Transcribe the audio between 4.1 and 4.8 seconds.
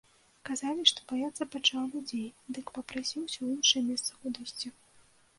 кудысьці.